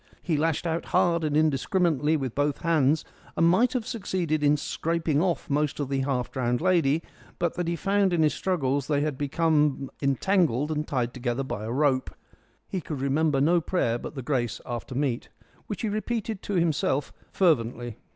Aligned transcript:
He 0.23 0.35
lashed 0.35 0.65
out 0.65 0.85
hard 0.85 1.23
and 1.23 1.37
indiscriminately 1.37 2.17
with 2.17 2.33
both 2.33 2.61
hands, 2.61 3.05
and 3.37 3.47
might 3.47 3.73
have 3.73 3.85
succeeded 3.85 4.43
in 4.43 4.57
scraping 4.57 5.21
off 5.21 5.47
most 5.47 5.79
of 5.79 5.89
the 5.89 5.99
half 5.99 6.31
drowned 6.31 6.59
lady, 6.59 7.03
but 7.37 7.53
that 7.53 7.67
he 7.67 7.75
found 7.75 8.11
in 8.11 8.23
his 8.23 8.33
struggles 8.33 8.87
they 8.87 9.01
had 9.01 9.13
both 9.13 9.19
become 9.29 9.91
entangled 10.01 10.71
and 10.71 10.87
tied 10.87 11.13
together 11.13 11.43
by 11.43 11.65
a 11.65 11.71
rope. 11.71 12.09
He 12.67 12.81
could 12.81 12.99
remember 12.99 13.39
no 13.39 13.61
prayer 13.61 13.99
but 13.99 14.15
the 14.15 14.23
grace 14.23 14.59
after 14.65 14.95
meat, 14.95 15.29
which 15.67 15.83
he 15.83 15.87
repeated 15.89 16.41
to 16.41 16.55
himself 16.55 17.13
fervently. 17.31 17.97